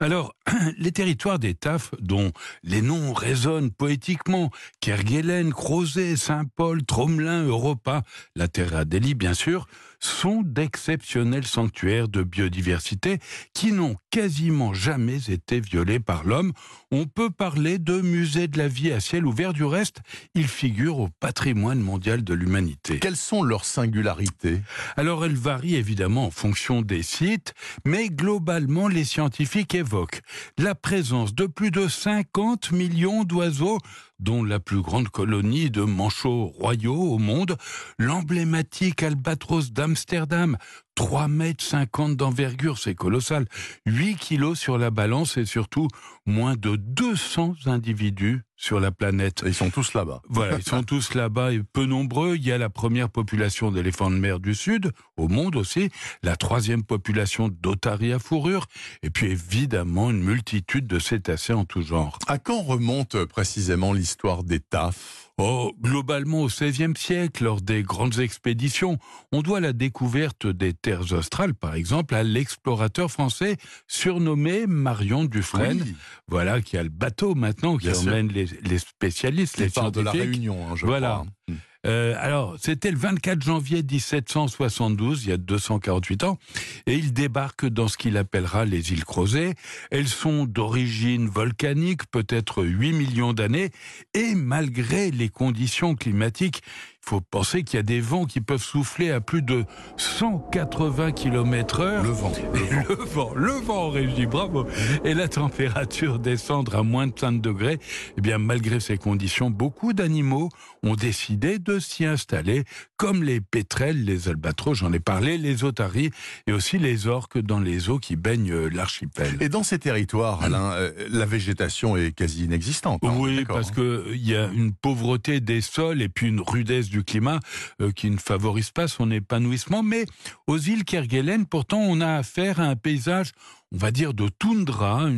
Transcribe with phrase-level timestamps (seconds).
[0.00, 0.36] Alors,
[0.78, 2.30] les territoires des TAF, dont
[2.62, 8.02] les noms résonnent poétiquement, Kerguelen, Crozet, Saint-Paul, Tromelin, Europa,
[8.36, 9.66] la Terra Deli bien sûr,
[10.00, 13.18] sont d'exceptionnels sanctuaires de biodiversité
[13.54, 16.52] qui n'ont quasiment jamais été violés par l'homme.
[16.90, 20.00] On peut parler de musées de la vie à ciel ouvert, du reste,
[20.34, 22.98] ils figurent au patrimoine mondial de l'humanité.
[22.98, 24.60] Quelles sont leurs singularités?
[24.96, 27.54] Alors elles varient évidemment en fonction des sites,
[27.84, 30.22] mais globalement les scientifiques évoquent
[30.58, 33.78] la présence de plus de 50 millions d'oiseaux
[34.18, 37.56] dont la plus grande colonie de manchots royaux au monde,
[37.98, 40.56] l'emblématique albatros d'Amsterdam,
[40.98, 43.46] 3 mètres 50 d'envergure, c'est colossal,
[43.86, 45.86] 8 kilos sur la balance et surtout
[46.26, 49.44] moins de 200 individus sur la planète.
[49.46, 50.22] Ils sont tous là-bas.
[50.28, 52.34] Voilà, ils sont tous là-bas et peu nombreux.
[52.34, 55.88] Il y a la première population d'éléphants de mer du Sud, au monde aussi,
[56.24, 58.66] la troisième population d'otaries à fourrure,
[59.04, 62.18] et puis évidemment une multitude de cétacés en tout genre.
[62.26, 68.18] À quand remonte précisément l'histoire des TAF Oh, globalement au XVIe siècle, lors des grandes
[68.18, 68.98] expéditions,
[69.30, 75.82] on doit la découverte des terres australes, par exemple, à l'explorateur français surnommé Marion Dufresne.
[75.84, 75.94] Oui.
[76.26, 80.00] Voilà, qui a le bateau maintenant, qui Bien emmène les, les spécialistes, les part de
[80.00, 80.10] la.
[80.10, 81.22] Réunion, hein, je Voilà.
[81.46, 81.56] crois.
[81.88, 86.38] Euh, alors, c'était le 24 janvier 1772, il y a 248 ans,
[86.86, 89.54] et il débarque dans ce qu'il appellera les îles Crozet.
[89.90, 93.70] Elles sont d'origine volcanique, peut-être 8 millions d'années,
[94.12, 96.62] et malgré les conditions climatiques,
[97.08, 99.64] faut penser qu'il y a des vents qui peuvent souffler à plus de
[99.96, 102.02] 180 km heure.
[102.04, 102.32] Le vent.
[102.52, 102.88] le vent.
[102.88, 104.66] Le vent, le vent en régie, bravo.
[105.04, 107.78] Et la température descendre à moins de 5 degrés.
[108.18, 110.50] Eh bien, malgré ces conditions, beaucoup d'animaux
[110.82, 112.64] ont décidé de s'y installer,
[112.98, 116.10] comme les pétrels, les albatros, j'en ai parlé, les otaries
[116.46, 119.36] et aussi les orques dans les eaux qui baignent euh, l'archipel.
[119.40, 123.00] Et dans ces territoires, Alain, euh, la végétation est quasi inexistante.
[123.02, 123.72] hein, Oui, parce hein.
[123.76, 127.40] que euh, y a une pauvreté des sols et puis une rudesse du climat
[127.80, 129.82] euh, qui ne favorise pas son épanouissement.
[129.82, 130.06] Mais
[130.46, 133.32] aux îles Kerguelen, pourtant, on a affaire à un paysage,
[133.72, 135.08] on va dire, de toundra,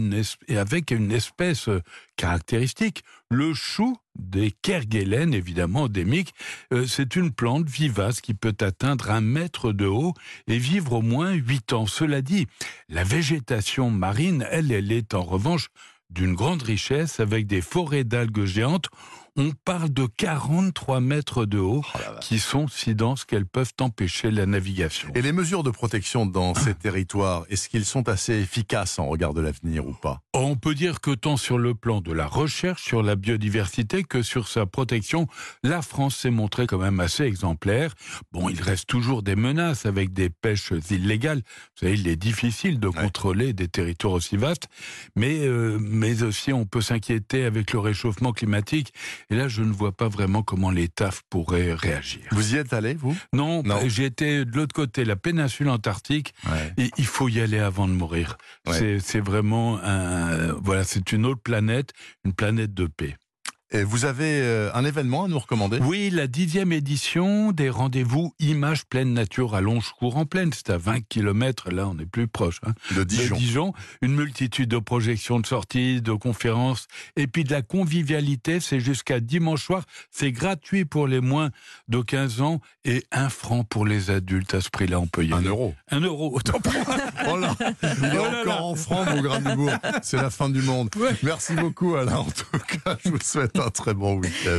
[0.48, 1.80] et avec une espèce euh,
[2.16, 6.34] caractéristique, le chou des Kerguelen, évidemment endémique.
[6.72, 10.14] Euh, C'est une plante vivace qui peut atteindre un mètre de haut
[10.46, 11.86] et vivre au moins huit ans.
[11.86, 12.46] Cela dit,
[12.88, 15.68] la végétation marine, elle, elle est en revanche
[16.10, 18.88] d'une grande richesse avec des forêts d'algues géantes.
[19.36, 24.30] On parle de 43 mètres de haut Oh qui sont si denses qu'elles peuvent empêcher
[24.30, 25.10] la navigation.
[25.14, 29.34] Et les mesures de protection dans ces territoires, est-ce qu'ils sont assez efficaces en regard
[29.34, 30.20] de l'avenir ou pas?
[30.34, 34.22] On peut dire que tant sur le plan de la recherche sur la biodiversité que
[34.22, 35.26] sur sa protection,
[35.62, 37.94] la France s'est montrée quand même assez exemplaire.
[38.32, 41.38] Bon, il reste toujours des menaces avec des pêches illégales.
[41.38, 44.68] Vous savez, il est difficile de contrôler des territoires aussi vastes,
[45.16, 48.92] mais, euh, mais aussi on peut s'inquiéter avec le réchauffement climatique.
[49.28, 52.20] Et là, je ne vois pas vraiment comment les TAF pourraient réagir.
[52.32, 53.16] Vous y êtes allé, vous?
[53.32, 53.80] Non, Non.
[53.86, 56.32] j'ai été de l'autre côté, la péninsule antarctique,
[56.78, 58.36] et il faut y aller avant de mourir.
[58.66, 58.74] Ouais.
[58.78, 61.92] C'est- C'est vraiment un, voilà, c'est une autre planète,
[62.24, 63.16] une planète de paix.
[63.72, 65.78] Et vous avez euh, un événement à nous recommander?
[65.80, 70.50] Oui, la dixième édition des rendez-vous Images pleine nature à Longecourt en plaine.
[70.52, 72.58] C'est à 20 km, là on est plus proche.
[72.66, 73.36] hein, de de Dijon.
[73.36, 73.72] Dijon.
[74.02, 78.58] Une multitude de projections, de sorties, de conférences, et puis de la convivialité.
[78.58, 79.84] C'est jusqu'à dimanche soir.
[80.10, 81.50] C'est gratuit pour les moins
[81.88, 84.52] de 15 ans et un franc pour les adultes.
[84.54, 85.46] À ce prix-là, on peut y Un aller.
[85.48, 85.74] euro.
[85.92, 86.82] Un euro, autant pour moi.
[87.28, 87.38] Oh
[88.02, 88.62] Il est Oh encore là.
[88.64, 89.40] en francs, mon grand.
[90.02, 90.88] C'est la fin du monde.
[90.96, 91.14] Ouais.
[91.22, 92.16] Merci beaucoup, Alain.
[92.16, 94.48] En tout cas, je vous souhaite un très bon week-end.